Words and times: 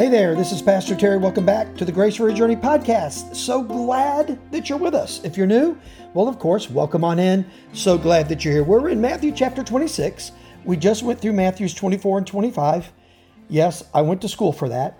Hey 0.00 0.08
there, 0.08 0.34
this 0.34 0.50
is 0.50 0.62
Pastor 0.62 0.96
Terry. 0.96 1.18
Welcome 1.18 1.44
back 1.44 1.76
to 1.76 1.84
the 1.84 1.92
Grace 1.92 2.16
for 2.16 2.26
Your 2.26 2.34
Journey 2.34 2.56
podcast. 2.56 3.36
So 3.36 3.62
glad 3.62 4.40
that 4.50 4.66
you're 4.66 4.78
with 4.78 4.94
us. 4.94 5.22
If 5.24 5.36
you're 5.36 5.46
new, 5.46 5.78
well, 6.14 6.26
of 6.26 6.38
course, 6.38 6.70
welcome 6.70 7.04
on 7.04 7.18
in. 7.18 7.44
So 7.74 7.98
glad 7.98 8.26
that 8.30 8.42
you're 8.42 8.54
here. 8.54 8.64
We're 8.64 8.88
in 8.88 8.98
Matthew 8.98 9.30
chapter 9.30 9.62
26. 9.62 10.32
We 10.64 10.78
just 10.78 11.02
went 11.02 11.20
through 11.20 11.34
Matthews 11.34 11.74
24 11.74 12.16
and 12.16 12.26
25. 12.26 12.90
Yes, 13.50 13.84
I 13.92 14.00
went 14.00 14.22
to 14.22 14.28
school 14.30 14.54
for 14.54 14.70
that. 14.70 14.98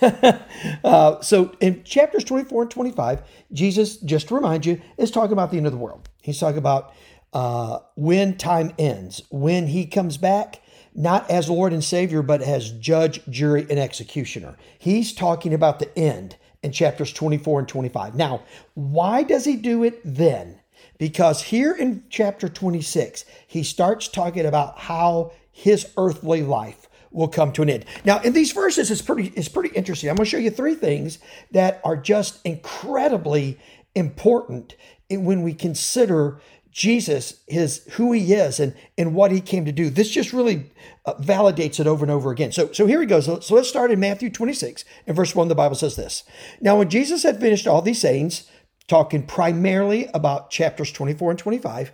uh, 0.84 1.20
so 1.22 1.52
in 1.58 1.82
chapters 1.82 2.22
24 2.22 2.62
and 2.62 2.70
25, 2.70 3.22
Jesus, 3.52 3.96
just 3.96 4.28
to 4.28 4.36
remind 4.36 4.64
you, 4.64 4.80
is 4.96 5.10
talking 5.10 5.32
about 5.32 5.50
the 5.50 5.56
end 5.56 5.66
of 5.66 5.72
the 5.72 5.78
world. 5.78 6.08
He's 6.22 6.38
talking 6.38 6.58
about 6.58 6.94
uh, 7.32 7.80
when 7.96 8.38
time 8.38 8.72
ends, 8.78 9.22
when 9.28 9.66
he 9.66 9.86
comes 9.86 10.18
back, 10.18 10.62
not 10.96 11.30
as 11.30 11.50
Lord 11.50 11.72
and 11.72 11.84
Savior, 11.84 12.22
but 12.22 12.42
as 12.42 12.70
judge, 12.72 13.20
jury, 13.28 13.66
and 13.68 13.78
executioner. 13.78 14.56
He's 14.78 15.12
talking 15.12 15.52
about 15.52 15.78
the 15.78 15.96
end 15.96 16.36
in 16.62 16.72
chapters 16.72 17.12
24 17.12 17.60
and 17.60 17.68
25. 17.68 18.14
Now, 18.14 18.42
why 18.74 19.22
does 19.22 19.44
he 19.44 19.56
do 19.56 19.84
it 19.84 20.00
then? 20.04 20.60
Because 20.98 21.42
here 21.42 21.72
in 21.72 22.04
chapter 22.08 22.48
26, 22.48 23.26
he 23.46 23.62
starts 23.62 24.08
talking 24.08 24.46
about 24.46 24.78
how 24.78 25.32
his 25.52 25.92
earthly 25.98 26.42
life 26.42 26.88
will 27.10 27.28
come 27.28 27.52
to 27.52 27.62
an 27.62 27.70
end. 27.70 27.84
Now, 28.04 28.20
in 28.20 28.32
these 28.32 28.52
verses, 28.52 28.90
it's 28.90 29.02
pretty, 29.02 29.28
it's 29.36 29.48
pretty 29.48 29.74
interesting. 29.74 30.08
I'm 30.08 30.16
going 30.16 30.24
to 30.24 30.30
show 30.30 30.38
you 30.38 30.50
three 30.50 30.74
things 30.74 31.18
that 31.50 31.80
are 31.84 31.96
just 31.96 32.44
incredibly 32.44 33.58
important 33.94 34.76
when 35.10 35.42
we 35.42 35.54
consider 35.54 36.40
Jesus, 36.76 37.40
his 37.48 37.82
who 37.92 38.12
he 38.12 38.34
is 38.34 38.60
and 38.60 38.74
and 38.98 39.14
what 39.14 39.32
he 39.32 39.40
came 39.40 39.64
to 39.64 39.72
do. 39.72 39.88
This 39.88 40.10
just 40.10 40.34
really 40.34 40.70
uh, 41.06 41.14
validates 41.14 41.80
it 41.80 41.86
over 41.86 42.04
and 42.04 42.12
over 42.12 42.30
again. 42.30 42.52
So 42.52 42.70
so 42.70 42.86
here 42.86 43.00
he 43.00 43.06
goes. 43.06 43.24
So, 43.24 43.40
so 43.40 43.54
let's 43.54 43.70
start 43.70 43.90
in 43.90 43.98
Matthew 43.98 44.28
26 44.28 44.84
and 45.06 45.16
verse 45.16 45.34
1 45.34 45.48
the 45.48 45.54
Bible 45.54 45.74
says 45.74 45.96
this. 45.96 46.22
Now 46.60 46.76
when 46.76 46.90
Jesus 46.90 47.22
had 47.22 47.40
finished 47.40 47.66
all 47.66 47.80
these 47.80 48.02
sayings, 48.02 48.50
talking 48.88 49.26
primarily 49.26 50.10
about 50.12 50.50
chapters 50.50 50.92
24 50.92 51.30
and 51.30 51.38
25, 51.38 51.92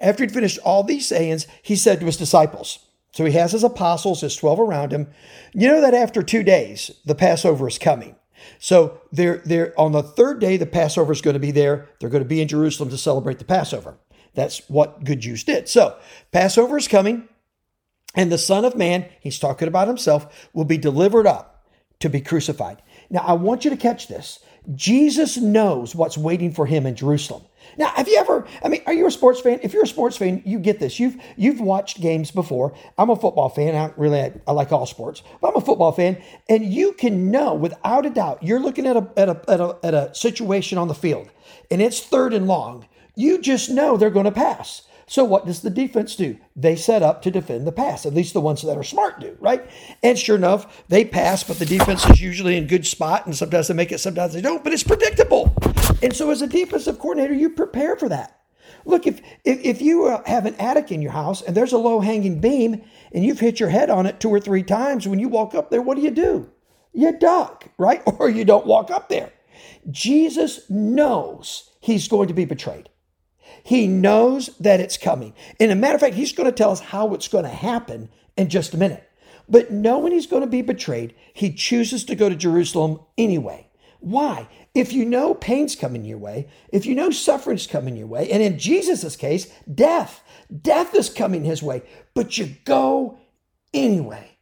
after 0.00 0.24
he'd 0.24 0.34
finished 0.34 0.58
all 0.64 0.82
these 0.82 1.06
sayings, 1.06 1.46
he 1.62 1.76
said 1.76 2.00
to 2.00 2.06
his 2.06 2.16
disciples, 2.16 2.80
so 3.12 3.24
he 3.24 3.32
has 3.34 3.52
his 3.52 3.62
apostles, 3.62 4.22
his 4.22 4.34
12 4.34 4.58
around 4.58 4.92
him, 4.92 5.06
you 5.52 5.68
know 5.68 5.80
that 5.80 5.94
after 5.94 6.24
2 6.24 6.42
days 6.42 6.90
the 7.04 7.14
Passover 7.14 7.68
is 7.68 7.78
coming. 7.78 8.16
So 8.58 9.00
they're, 9.12 9.42
they're 9.44 9.78
on 9.78 9.92
the 9.92 10.02
third 10.02 10.40
day, 10.40 10.56
the 10.56 10.66
Passover 10.66 11.12
is 11.12 11.22
going 11.22 11.34
to 11.34 11.40
be 11.40 11.52
there. 11.52 11.88
They're 12.00 12.10
going 12.10 12.24
to 12.24 12.28
be 12.28 12.40
in 12.40 12.48
Jerusalem 12.48 12.90
to 12.90 12.98
celebrate 12.98 13.38
the 13.38 13.44
Passover. 13.44 13.96
That's 14.34 14.68
what 14.68 15.04
good 15.04 15.20
Jews 15.20 15.44
did. 15.44 15.68
So 15.68 15.96
Passover 16.32 16.76
is 16.76 16.88
coming, 16.88 17.28
and 18.14 18.30
the 18.30 18.38
Son 18.38 18.64
of 18.64 18.76
Man, 18.76 19.06
he's 19.20 19.38
talking 19.38 19.68
about 19.68 19.88
himself, 19.88 20.48
will 20.52 20.64
be 20.64 20.78
delivered 20.78 21.26
up 21.26 21.66
to 22.00 22.08
be 22.08 22.20
crucified. 22.20 22.82
Now, 23.10 23.20
I 23.20 23.32
want 23.34 23.64
you 23.64 23.70
to 23.70 23.76
catch 23.76 24.08
this. 24.08 24.40
Jesus 24.74 25.36
knows 25.36 25.94
what's 25.94 26.16
waiting 26.16 26.52
for 26.52 26.66
him 26.66 26.86
in 26.86 26.96
Jerusalem. 26.96 27.42
Now, 27.76 27.88
have 27.88 28.08
you 28.08 28.18
ever, 28.18 28.46
I 28.62 28.68
mean, 28.68 28.82
are 28.86 28.92
you 28.92 29.06
a 29.06 29.10
sports 29.10 29.40
fan? 29.40 29.60
If 29.62 29.72
you're 29.72 29.84
a 29.84 29.86
sports 29.86 30.16
fan, 30.16 30.42
you 30.44 30.58
get 30.58 30.80
this. 30.80 30.98
You've 30.98 31.16
you've 31.36 31.60
watched 31.60 32.00
games 32.00 32.30
before. 32.30 32.74
I'm 32.96 33.10
a 33.10 33.16
football 33.16 33.48
fan. 33.48 33.74
I 33.74 33.92
really 33.96 34.20
I, 34.20 34.32
I 34.46 34.52
like 34.52 34.72
all 34.72 34.86
sports, 34.86 35.22
but 35.40 35.48
I'm 35.48 35.56
a 35.56 35.60
football 35.60 35.92
fan, 35.92 36.22
and 36.48 36.64
you 36.64 36.92
can 36.92 37.30
know 37.30 37.54
without 37.54 38.06
a 38.06 38.10
doubt, 38.10 38.42
you're 38.42 38.60
looking 38.60 38.86
at 38.86 38.96
a 38.96 39.08
at 39.16 39.28
a 39.28 39.40
at 39.48 39.60
a, 39.60 39.76
at 39.82 39.94
a 39.94 40.14
situation 40.14 40.78
on 40.78 40.88
the 40.88 40.94
field, 40.94 41.30
and 41.70 41.82
it's 41.82 42.00
third 42.00 42.32
and 42.32 42.46
long. 42.46 42.86
You 43.16 43.40
just 43.40 43.70
know 43.70 43.96
they're 43.96 44.10
going 44.10 44.24
to 44.24 44.32
pass. 44.32 44.82
So 45.06 45.22
what 45.22 45.46
does 45.46 45.60
the 45.60 45.70
defense 45.70 46.16
do? 46.16 46.38
They 46.56 46.76
set 46.76 47.02
up 47.02 47.20
to 47.22 47.30
defend 47.30 47.66
the 47.66 47.72
pass. 47.72 48.06
At 48.06 48.14
least 48.14 48.32
the 48.32 48.40
ones 48.40 48.62
that 48.62 48.76
are 48.76 48.82
smart 48.82 49.20
do, 49.20 49.36
right? 49.38 49.68
And 50.02 50.18
sure 50.18 50.36
enough, 50.36 50.82
they 50.88 51.04
pass, 51.04 51.44
but 51.44 51.58
the 51.58 51.66
defense 51.66 52.08
is 52.08 52.20
usually 52.20 52.56
in 52.56 52.66
good 52.66 52.86
spot, 52.86 53.26
and 53.26 53.36
sometimes 53.36 53.68
they 53.68 53.74
make 53.74 53.92
it, 53.92 53.98
sometimes 53.98 54.32
they 54.32 54.40
don't. 54.40 54.64
But 54.64 54.72
it's 54.72 54.82
predictable. 54.82 55.54
And 56.02 56.14
so 56.14 56.30
as 56.30 56.40
a 56.42 56.46
defensive 56.46 56.98
coordinator, 56.98 57.34
you 57.34 57.50
prepare 57.50 57.96
for 57.96 58.08
that. 58.08 58.40
Look, 58.86 59.06
if 59.06 59.20
if, 59.44 59.60
if 59.64 59.82
you 59.82 60.06
uh, 60.06 60.22
have 60.26 60.46
an 60.46 60.54
attic 60.56 60.90
in 60.90 61.02
your 61.02 61.12
house 61.12 61.42
and 61.42 61.56
there's 61.56 61.72
a 61.72 61.78
low 61.78 62.00
hanging 62.00 62.40
beam 62.40 62.82
and 63.12 63.24
you've 63.24 63.40
hit 63.40 63.60
your 63.60 63.68
head 63.70 63.90
on 63.90 64.06
it 64.06 64.20
two 64.20 64.28
or 64.28 64.40
three 64.40 64.62
times, 64.62 65.06
when 65.06 65.18
you 65.18 65.28
walk 65.28 65.54
up 65.54 65.70
there, 65.70 65.82
what 65.82 65.96
do 65.96 66.02
you 66.02 66.10
do? 66.10 66.50
You 66.92 67.18
duck, 67.18 67.68
right? 67.78 68.02
Or 68.18 68.28
you 68.28 68.44
don't 68.44 68.66
walk 68.66 68.90
up 68.90 69.08
there. 69.08 69.32
Jesus 69.90 70.68
knows 70.70 71.70
he's 71.80 72.08
going 72.08 72.28
to 72.28 72.34
be 72.34 72.44
betrayed. 72.44 72.88
He 73.64 73.86
knows 73.86 74.50
that 74.60 74.78
it's 74.78 74.98
coming. 74.98 75.32
And 75.58 75.72
a 75.72 75.74
matter 75.74 75.94
of 75.94 76.00
fact, 76.02 76.14
he's 76.14 76.34
going 76.34 76.48
to 76.48 76.52
tell 76.52 76.70
us 76.70 76.80
how 76.80 77.14
it's 77.14 77.28
going 77.28 77.44
to 77.44 77.50
happen 77.50 78.10
in 78.36 78.50
just 78.50 78.74
a 78.74 78.76
minute. 78.76 79.08
But 79.48 79.70
knowing 79.70 80.12
he's 80.12 80.26
going 80.26 80.42
to 80.42 80.46
be 80.46 80.60
betrayed, 80.60 81.14
he 81.32 81.50
chooses 81.50 82.04
to 82.04 82.14
go 82.14 82.28
to 82.28 82.36
Jerusalem 82.36 83.00
anyway. 83.16 83.68
Why? 84.00 84.48
If 84.74 84.92
you 84.92 85.06
know 85.06 85.32
pain's 85.32 85.76
coming 85.76 86.04
your 86.04 86.18
way, 86.18 86.46
if 86.68 86.84
you 86.84 86.94
know 86.94 87.08
suffering's 87.10 87.66
coming 87.66 87.96
your 87.96 88.06
way, 88.06 88.30
and 88.30 88.42
in 88.42 88.58
Jesus' 88.58 89.16
case, 89.16 89.50
death, 89.72 90.22
death 90.60 90.94
is 90.94 91.08
coming 91.08 91.44
his 91.44 91.62
way, 91.62 91.82
but 92.12 92.36
you 92.36 92.56
go 92.66 93.18
anyway. 93.72 94.36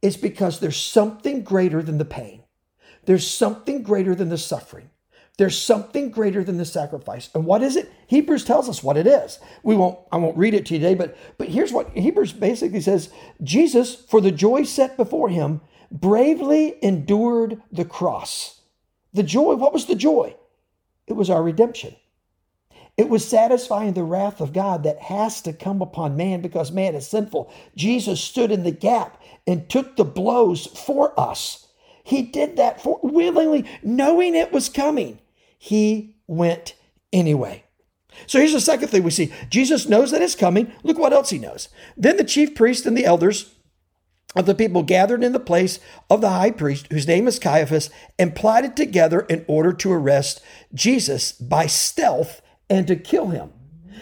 It's 0.00 0.16
because 0.16 0.60
there's 0.60 0.76
something 0.76 1.42
greater 1.42 1.82
than 1.82 1.98
the 1.98 2.04
pain. 2.04 2.44
There's 3.04 3.26
something 3.26 3.82
greater 3.82 4.14
than 4.14 4.28
the 4.28 4.38
suffering. 4.38 4.90
There's 5.38 5.60
something 5.60 6.10
greater 6.10 6.44
than 6.44 6.58
the 6.58 6.64
sacrifice. 6.64 7.30
And 7.34 7.46
what 7.46 7.62
is 7.62 7.76
it? 7.76 7.90
Hebrews 8.06 8.44
tells 8.44 8.68
us 8.68 8.82
what 8.82 8.98
it 8.98 9.06
is. 9.06 9.38
We 9.62 9.74
won't 9.74 9.98
I 10.12 10.18
won't 10.18 10.36
read 10.36 10.54
it 10.54 10.66
to 10.66 10.74
you 10.74 10.80
today, 10.80 10.94
but 10.94 11.16
but 11.38 11.48
here's 11.48 11.72
what 11.72 11.90
Hebrews 11.90 12.32
basically 12.32 12.82
says, 12.82 13.10
Jesus 13.42 13.94
for 13.94 14.20
the 14.20 14.30
joy 14.30 14.64
set 14.64 14.96
before 14.96 15.30
him 15.30 15.62
bravely 15.90 16.76
endured 16.82 17.62
the 17.70 17.84
cross. 17.84 18.60
The 19.14 19.22
joy, 19.22 19.54
what 19.54 19.72
was 19.72 19.86
the 19.86 19.94
joy? 19.94 20.36
It 21.06 21.14
was 21.14 21.30
our 21.30 21.42
redemption. 21.42 21.96
It 22.96 23.08
was 23.08 23.26
satisfying 23.26 23.94
the 23.94 24.04
wrath 24.04 24.40
of 24.40 24.52
God 24.52 24.82
that 24.84 25.00
has 25.00 25.40
to 25.42 25.52
come 25.52 25.80
upon 25.80 26.16
man 26.16 26.42
because 26.42 26.70
man 26.70 26.94
is 26.94 27.06
sinful. 27.06 27.52
Jesus 27.74 28.20
stood 28.20 28.52
in 28.52 28.64
the 28.64 28.70
gap 28.70 29.20
and 29.46 29.68
took 29.68 29.96
the 29.96 30.04
blows 30.04 30.66
for 30.66 31.18
us. 31.18 31.66
He 32.04 32.22
did 32.22 32.56
that 32.56 32.82
for 32.82 33.00
willingly, 33.02 33.64
knowing 33.82 34.34
it 34.34 34.52
was 34.52 34.68
coming 34.68 35.18
he 35.64 36.16
went 36.26 36.74
anyway. 37.12 37.62
So 38.26 38.40
here's 38.40 38.52
the 38.52 38.60
second 38.60 38.88
thing 38.88 39.04
we 39.04 39.12
see 39.12 39.32
Jesus 39.48 39.88
knows 39.88 40.10
that 40.10 40.20
it's 40.20 40.34
coming. 40.34 40.72
Look 40.82 40.98
what 40.98 41.12
else 41.12 41.30
he 41.30 41.38
knows. 41.38 41.68
Then 41.96 42.16
the 42.16 42.24
chief 42.24 42.56
priest 42.56 42.84
and 42.84 42.98
the 42.98 43.04
elders 43.04 43.54
of 44.34 44.46
the 44.46 44.56
people 44.56 44.82
gathered 44.82 45.22
in 45.22 45.30
the 45.30 45.38
place 45.38 45.78
of 46.10 46.20
the 46.20 46.30
high 46.30 46.50
priest, 46.50 46.88
whose 46.90 47.06
name 47.06 47.28
is 47.28 47.38
Caiaphas, 47.38 47.90
and 48.18 48.34
plotted 48.34 48.76
together 48.76 49.20
in 49.20 49.44
order 49.46 49.72
to 49.72 49.92
arrest 49.92 50.42
Jesus 50.74 51.30
by 51.30 51.66
stealth 51.66 52.42
and 52.68 52.88
to 52.88 52.96
kill 52.96 53.28
him. 53.28 53.52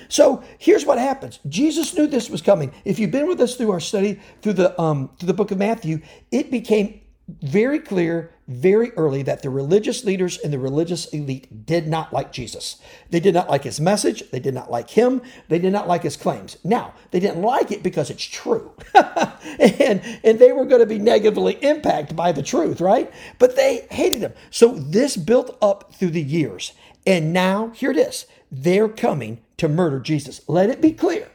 So 0.09 0.43
here's 0.57 0.87
what 0.87 0.97
happens. 0.97 1.41
Jesus 1.47 1.95
knew 1.95 2.07
this 2.07 2.31
was 2.31 2.41
coming. 2.41 2.73
If 2.87 2.99
you've 2.99 3.11
been 3.11 3.29
with 3.29 3.39
us 3.39 3.57
through 3.57 3.73
our 3.73 3.81
study 3.81 4.19
through 4.41 4.55
the 4.55 4.81
um, 4.81 5.11
through 5.19 5.27
the 5.27 5.35
book 5.35 5.51
of 5.51 5.59
Matthew, 5.59 6.01
it 6.33 6.51
became 6.51 7.03
very 7.43 7.79
clear 7.79 8.33
very 8.51 8.91
early 8.93 9.23
that 9.23 9.43
the 9.43 9.49
religious 9.49 10.05
leaders 10.05 10.37
and 10.39 10.53
the 10.53 10.59
religious 10.59 11.07
elite 11.07 11.65
did 11.65 11.87
not 11.87 12.13
like 12.13 12.33
Jesus. 12.33 12.77
They 13.09 13.21
did 13.21 13.33
not 13.33 13.49
like 13.49 13.63
his 13.63 13.81
message. 13.81 14.29
They 14.33 14.41
did 14.41 14.55
not 14.55 14.71
like 14.71 14.91
him. 14.91 15.23
They 15.49 15.61
did 15.61 15.73
not 15.73 15.87
like 15.87 16.03
his 16.03 16.17
claims. 16.17 16.57
Now, 16.65 16.95
they 17.13 17.21
didn't 17.21 17.43
like 17.43 17.71
it 17.71 17.85
because 17.85 18.11
it's 18.11 18.25
true. 18.25 18.73
and, 18.95 20.03
and 20.25 20.39
they 20.41 20.51
were 20.51 20.65
going 20.65 20.81
to 20.81 20.87
be 20.87 20.99
negatively 20.99 21.55
impacted 21.63 22.17
by 22.17 22.33
the 22.33 22.43
truth, 22.43 22.81
right? 22.81 23.13
But 23.39 23.55
they 23.55 23.87
hated 23.89 24.21
him. 24.21 24.33
So 24.51 24.75
this 24.75 25.17
built 25.17 25.57
up 25.63 25.95
through 25.95 26.11
the 26.11 26.23
years. 26.23 26.73
And 27.07 27.33
now, 27.33 27.69
here 27.69 27.93
it 27.93 27.99
is. 27.99 28.27
They're 28.51 28.89
coming 28.89 29.43
to 29.59 29.69
murder 29.69 30.01
Jesus. 30.01 30.41
Let 30.49 30.71
it 30.71 30.81
be 30.81 30.93
clear. 30.93 31.31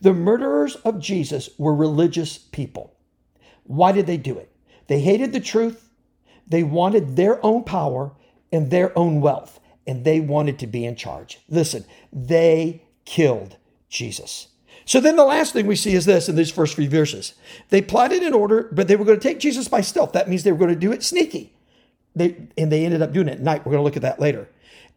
The 0.00 0.14
murderers 0.14 0.74
of 0.76 0.98
Jesus 0.98 1.50
were 1.58 1.74
religious 1.74 2.38
people. 2.38 2.96
Why 3.62 3.92
did 3.92 4.08
they 4.08 4.16
do 4.16 4.36
it? 4.36 4.50
They 4.88 5.00
hated 5.00 5.32
the 5.32 5.40
truth. 5.40 5.88
They 6.46 6.62
wanted 6.62 7.16
their 7.16 7.44
own 7.44 7.64
power 7.64 8.12
and 8.50 8.70
their 8.70 8.96
own 8.98 9.20
wealth, 9.20 9.60
and 9.86 10.04
they 10.04 10.20
wanted 10.20 10.58
to 10.58 10.66
be 10.66 10.84
in 10.84 10.96
charge. 10.96 11.38
Listen, 11.48 11.84
they 12.12 12.82
killed 13.04 13.56
Jesus. 13.88 14.48
So 14.84 15.00
then 15.00 15.16
the 15.16 15.24
last 15.24 15.52
thing 15.52 15.66
we 15.66 15.76
see 15.76 15.94
is 15.94 16.06
this 16.06 16.30
in 16.30 16.36
these 16.36 16.50
first 16.50 16.74
few 16.74 16.88
verses. 16.88 17.34
They 17.68 17.82
plotted 17.82 18.22
in 18.22 18.32
order, 18.32 18.70
but 18.72 18.88
they 18.88 18.96
were 18.96 19.04
going 19.04 19.20
to 19.20 19.28
take 19.28 19.38
Jesus 19.38 19.68
by 19.68 19.82
stealth. 19.82 20.12
That 20.12 20.28
means 20.28 20.44
they 20.44 20.52
were 20.52 20.58
going 20.58 20.72
to 20.72 20.76
do 20.76 20.92
it 20.92 21.02
sneaky. 21.02 21.52
They, 22.16 22.48
and 22.56 22.72
they 22.72 22.86
ended 22.86 23.02
up 23.02 23.12
doing 23.12 23.28
it 23.28 23.32
at 23.32 23.40
night. 23.40 23.66
We're 23.66 23.72
going 23.72 23.80
to 23.80 23.84
look 23.84 23.96
at 23.96 24.02
that 24.02 24.18
later. 24.18 24.48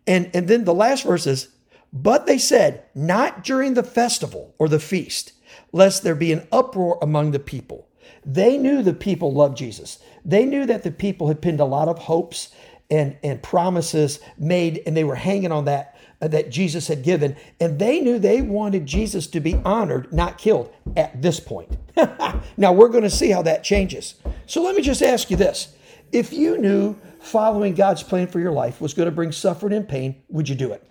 And, 0.07 0.31
and 0.33 0.47
then 0.47 0.63
the 0.63 0.73
last 0.73 1.03
verse 1.03 1.27
is, 1.27 1.49
but 1.91 2.25
they 2.25 2.37
said, 2.37 2.85
not 2.95 3.43
during 3.43 3.73
the 3.73 3.83
festival 3.83 4.55
or 4.57 4.69
the 4.69 4.79
feast, 4.79 5.33
lest 5.73 6.03
there 6.03 6.15
be 6.15 6.31
an 6.31 6.47
uproar 6.53 6.97
among 7.01 7.31
the 7.31 7.39
people. 7.39 7.87
They 8.25 8.57
knew 8.57 8.81
the 8.81 8.93
people 8.93 9.33
loved 9.33 9.57
Jesus. 9.57 9.99
They 10.23 10.45
knew 10.45 10.65
that 10.65 10.83
the 10.83 10.91
people 10.91 11.27
had 11.27 11.41
pinned 11.41 11.59
a 11.59 11.65
lot 11.65 11.87
of 11.87 11.99
hopes 11.99 12.49
and, 12.89 13.17
and 13.23 13.41
promises 13.41 14.19
made, 14.37 14.83
and 14.85 14.95
they 14.95 15.03
were 15.03 15.15
hanging 15.15 15.51
on 15.51 15.65
that 15.65 15.97
uh, 16.21 16.27
that 16.27 16.51
Jesus 16.51 16.87
had 16.87 17.01
given. 17.01 17.35
And 17.59 17.79
they 17.79 17.99
knew 17.99 18.19
they 18.19 18.41
wanted 18.41 18.85
Jesus 18.85 19.25
to 19.27 19.39
be 19.39 19.55
honored, 19.65 20.13
not 20.13 20.37
killed 20.37 20.71
at 20.95 21.21
this 21.21 21.39
point. 21.39 21.77
now 22.57 22.73
we're 22.73 22.89
going 22.89 23.03
to 23.03 23.09
see 23.09 23.31
how 23.31 23.41
that 23.41 23.63
changes. 23.63 24.15
So 24.45 24.61
let 24.61 24.75
me 24.75 24.81
just 24.81 25.01
ask 25.01 25.31
you 25.31 25.37
this. 25.37 25.73
If 26.11 26.31
you 26.31 26.57
knew 26.57 26.95
following 27.19 27.73
God's 27.73 28.03
plan 28.03 28.27
for 28.27 28.39
your 28.39 28.51
life 28.51 28.81
was 28.81 28.93
going 28.93 29.07
to 29.07 29.15
bring 29.15 29.31
suffering 29.31 29.73
and 29.73 29.87
pain, 29.87 30.21
would 30.29 30.49
you 30.49 30.55
do 30.55 30.73
it? 30.73 30.83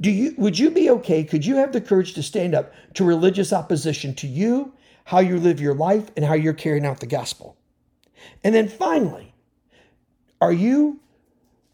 Do 0.00 0.10
you 0.10 0.34
would 0.36 0.58
you 0.58 0.70
be 0.70 0.90
okay? 0.90 1.24
Could 1.24 1.46
you 1.46 1.56
have 1.56 1.72
the 1.72 1.80
courage 1.80 2.14
to 2.14 2.22
stand 2.22 2.54
up 2.54 2.72
to 2.94 3.04
religious 3.04 3.52
opposition 3.52 4.14
to 4.16 4.26
you, 4.26 4.72
how 5.04 5.20
you 5.20 5.38
live 5.38 5.60
your 5.60 5.74
life, 5.74 6.10
and 6.16 6.24
how 6.24 6.34
you're 6.34 6.52
carrying 6.52 6.86
out 6.86 7.00
the 7.00 7.06
gospel? 7.06 7.56
And 8.42 8.54
then 8.54 8.68
finally, 8.68 9.34
are 10.40 10.52
you 10.52 11.00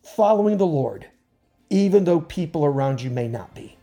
following 0.03 0.59
the 0.59 0.67
Lord 0.67 1.07
even 1.71 2.05
though 2.05 2.21
people 2.21 2.65
around 2.65 3.01
you 3.01 3.11
may 3.11 3.29
not 3.29 3.55
be? 3.55 3.77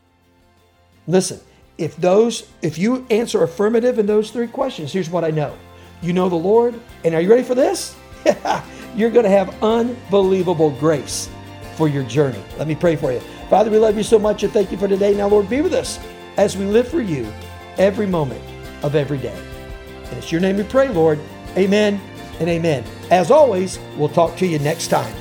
Listen, 1.07 1.39
if 1.77 1.95
those 1.97 2.47
if 2.61 2.77
you 2.77 3.05
answer 3.09 3.43
affirmative 3.43 3.99
in 3.99 4.05
those 4.05 4.31
three 4.31 4.47
questions, 4.47 4.91
here's 4.91 5.09
what 5.09 5.23
I 5.23 5.31
know. 5.31 5.55
You 6.01 6.13
know 6.13 6.29
the 6.29 6.35
Lord, 6.35 6.79
and 7.03 7.15
are 7.15 7.21
you 7.21 7.29
ready 7.29 7.43
for 7.43 7.55
this? 7.55 7.95
You're 8.95 9.11
going 9.11 9.23
to 9.23 9.29
have 9.29 9.63
unbelievable 9.63 10.71
grace 10.71 11.29
for 11.75 11.87
your 11.87 12.03
journey. 12.03 12.41
Let 12.57 12.67
me 12.67 12.75
pray 12.75 12.95
for 12.95 13.11
you. 13.11 13.19
Father, 13.49 13.69
we 13.69 13.77
love 13.77 13.95
you 13.95 14.03
so 14.03 14.19
much 14.19 14.43
and 14.43 14.51
thank 14.51 14.71
you 14.71 14.77
for 14.77 14.87
today. 14.87 15.13
Now, 15.13 15.27
Lord, 15.27 15.49
be 15.49 15.61
with 15.61 15.73
us 15.73 15.99
as 16.35 16.57
we 16.57 16.65
live 16.65 16.87
for 16.87 17.01
you 17.01 17.31
every 17.77 18.07
moment 18.07 18.41
of 18.83 18.95
every 18.95 19.17
day. 19.17 19.37
And 20.05 20.17
it's 20.17 20.31
your 20.31 20.41
name 20.41 20.57
we 20.57 20.63
pray, 20.63 20.89
Lord. 20.89 21.19
Amen 21.55 21.99
and 22.39 22.49
amen. 22.49 22.83
As 23.11 23.31
always, 23.31 23.79
we'll 23.97 24.09
talk 24.09 24.35
to 24.37 24.47
you 24.47 24.59
next 24.59 24.87
time. 24.87 25.13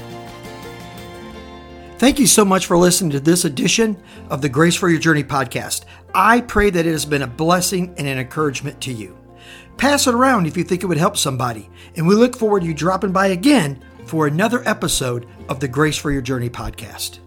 Thank 1.99 2.19
you 2.19 2.27
so 2.27 2.45
much 2.45 2.67
for 2.67 2.77
listening 2.77 3.11
to 3.13 3.21
this 3.21 3.47
edition 3.47 3.97
of 4.29 4.43
the 4.43 4.51
Grace 4.51 4.77
for 4.77 4.91
Your 4.91 4.99
Journey 4.99 5.25
podcast. 5.25 5.85
I 6.15 6.43
pray 6.43 6.69
that 6.69 6.87
it 6.87 6.91
has 6.91 7.07
been 7.07 7.23
a 7.23 7.27
blessing 7.27 7.95
and 7.97 8.07
an 8.07 8.19
encouragement 8.19 8.83
to 8.83 8.93
you. 8.93 9.17
Pass 9.79 10.07
it 10.07 10.15
around 10.15 10.47
if 10.47 10.57
you 10.57 10.65
think 10.65 10.83
it 10.83 10.87
would 10.87 10.99
help 10.99 11.17
somebody. 11.17 11.71
And 11.97 12.07
we 12.07 12.15
look 12.15 12.37
forward 12.37 12.61
to 12.61 12.67
you 12.67 12.75
dropping 12.75 13.13
by 13.13 13.29
again 13.29 13.83
for 14.05 14.27
another 14.27 14.63
episode 14.69 15.27
of 15.49 15.61
the 15.61 15.69
Grace 15.69 15.97
for 15.97 16.11
Your 16.11 16.23
Journey 16.23 16.51
podcast. 16.51 17.21